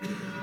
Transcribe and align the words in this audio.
you 0.00 0.37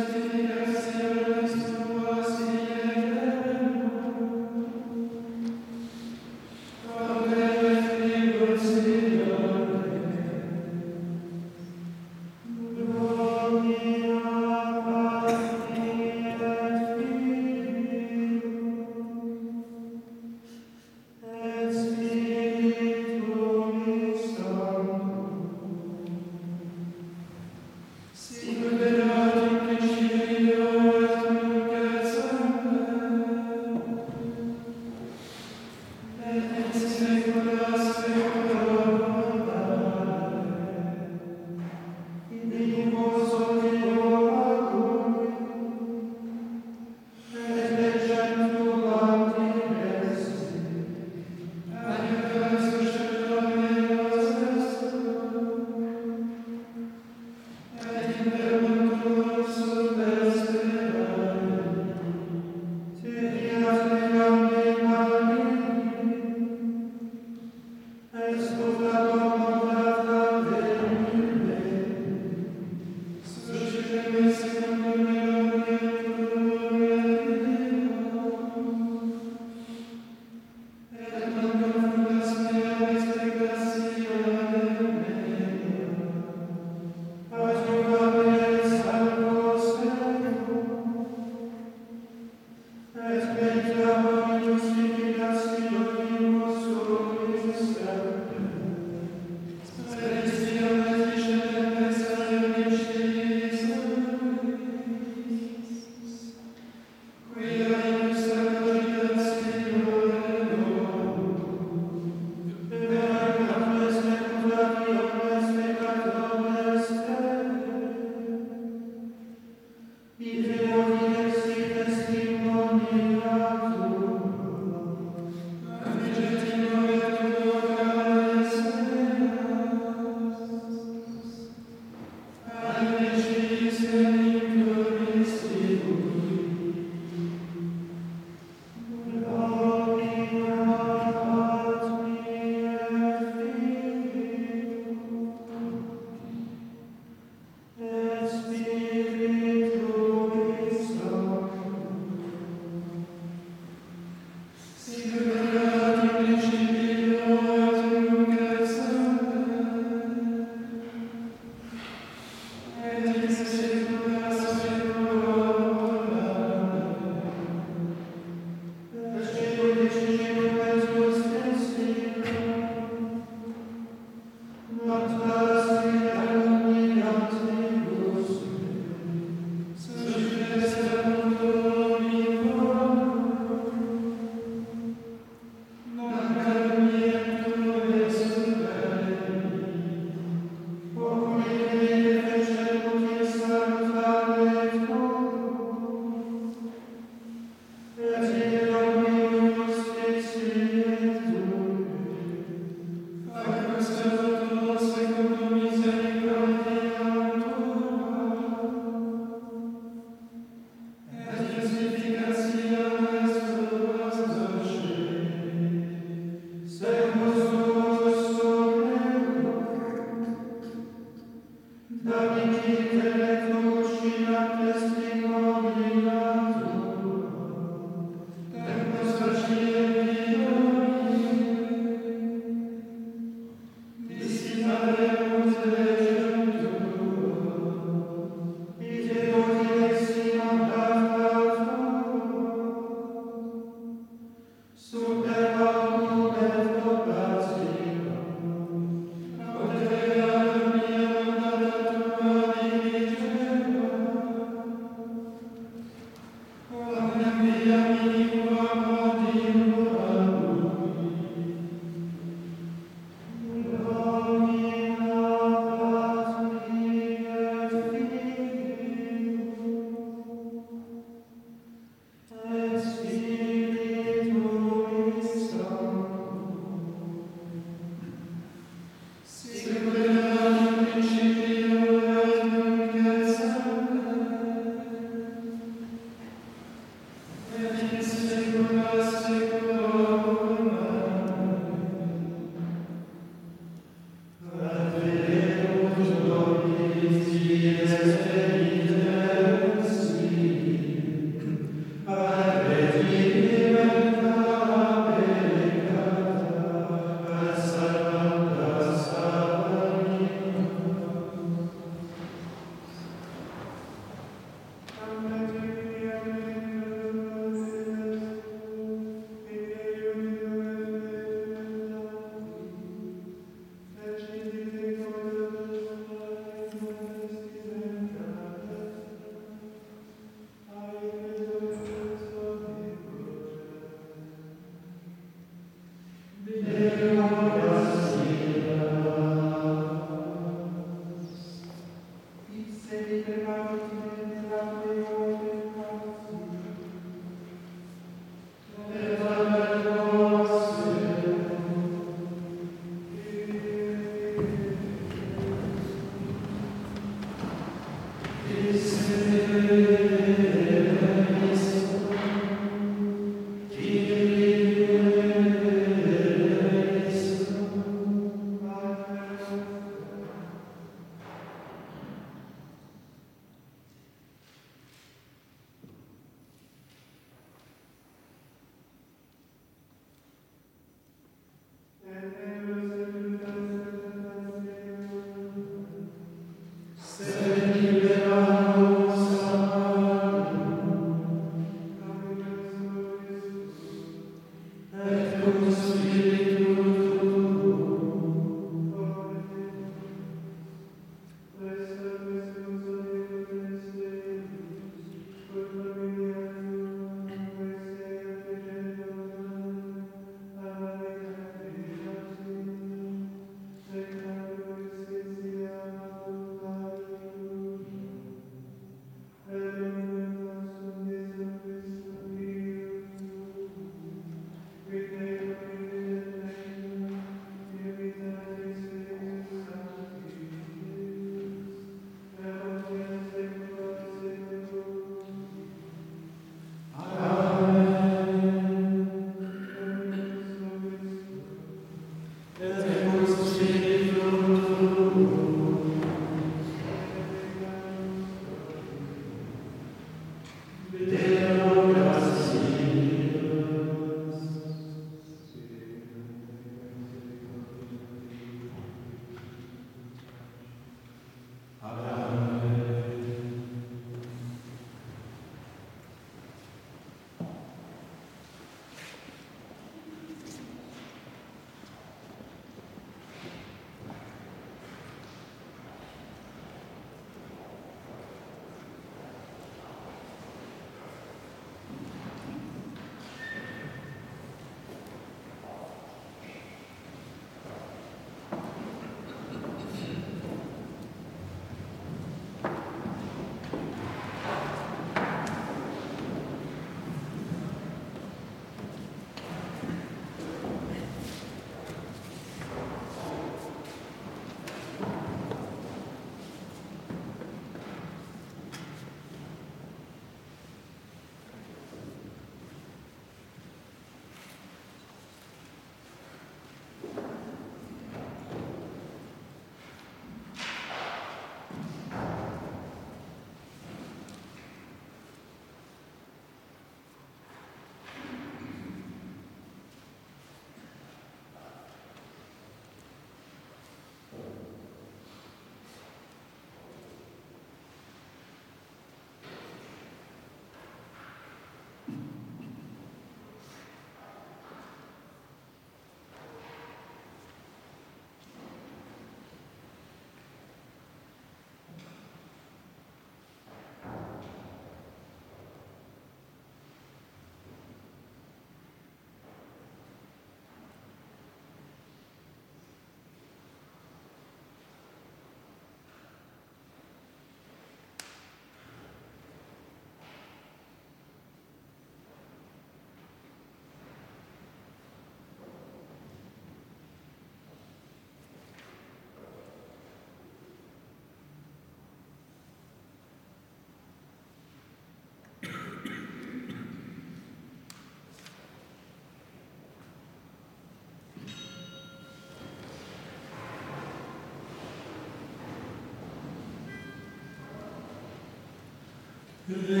Today. 599.71 600.00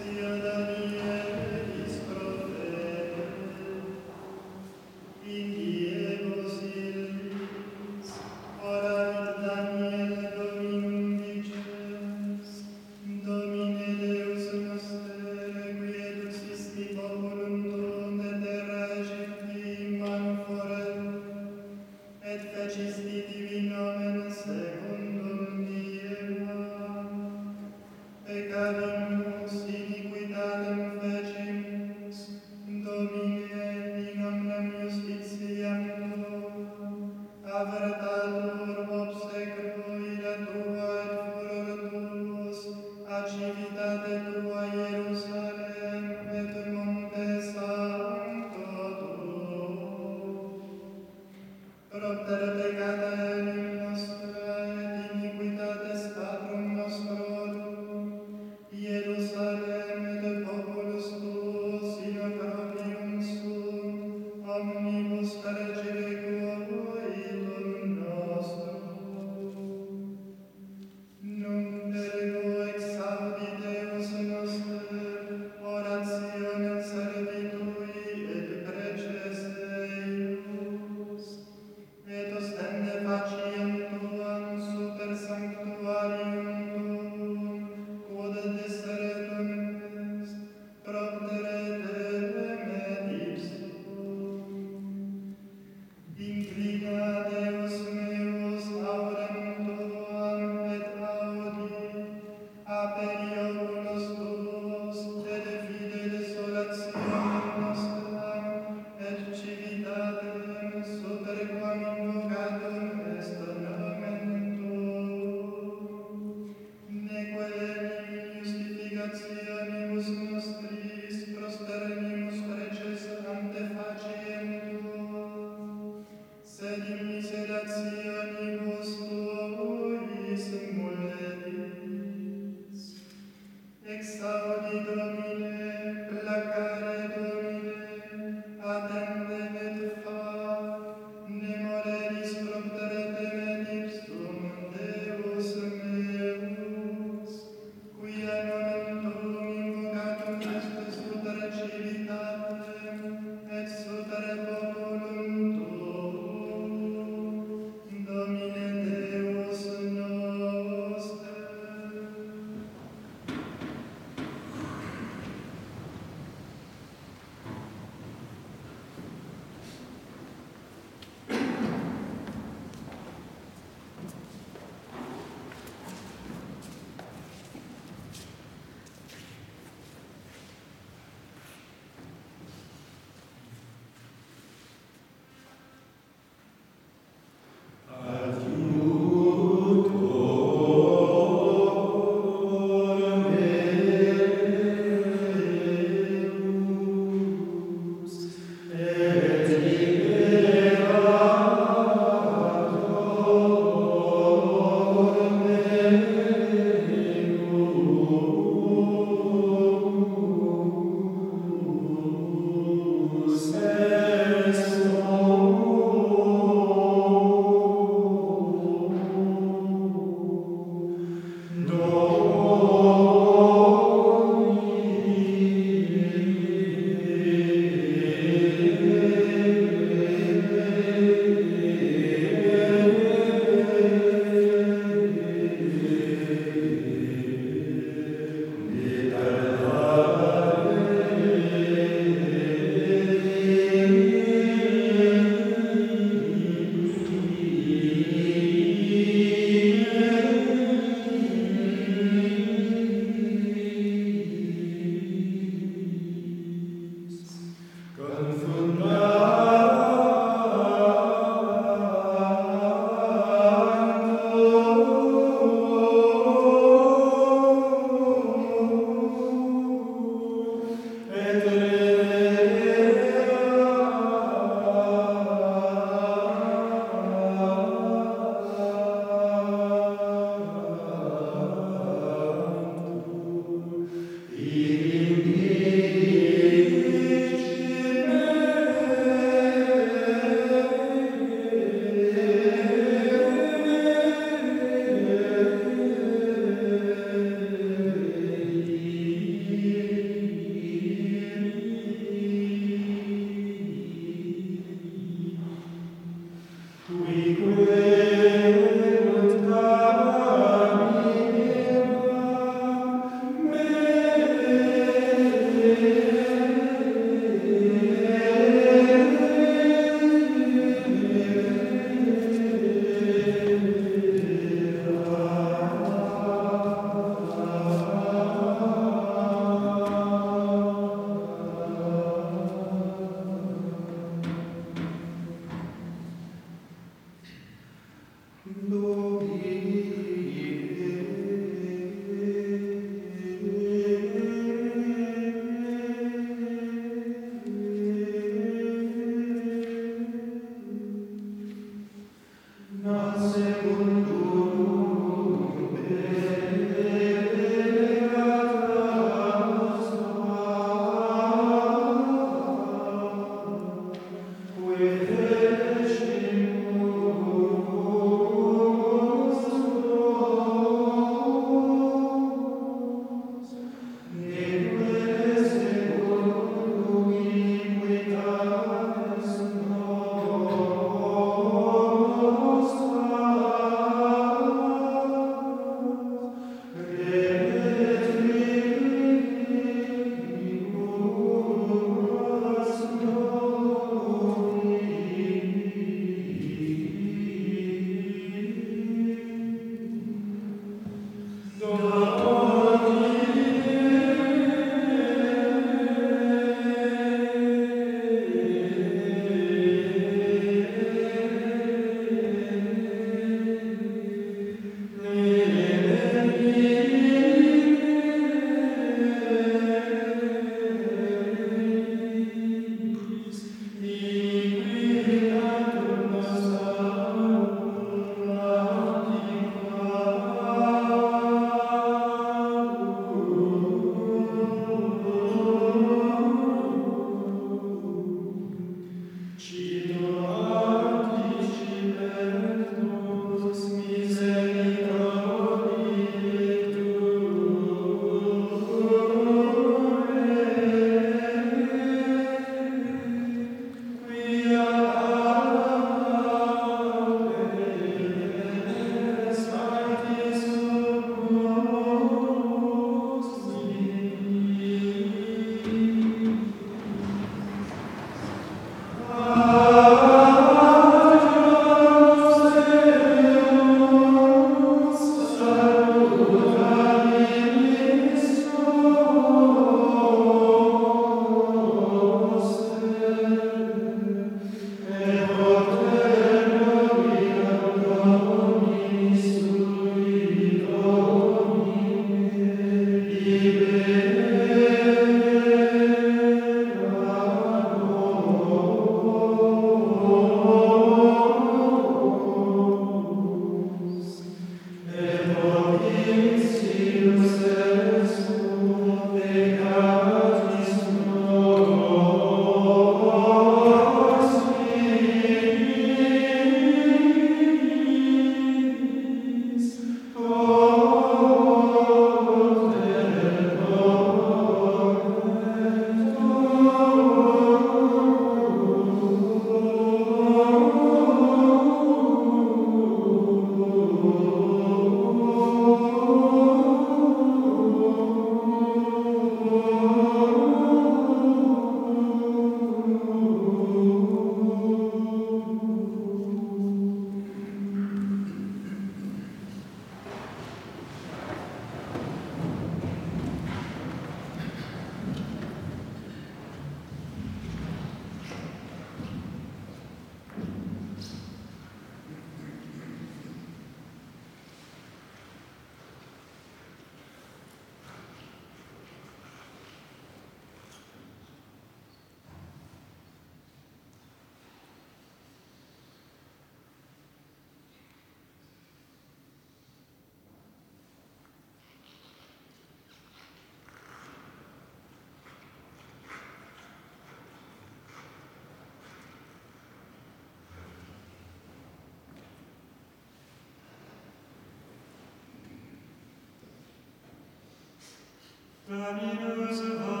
Dominus 598.71 600.00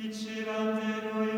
Diceva 0.00 0.80
te 0.80 1.12
noi 1.12 1.29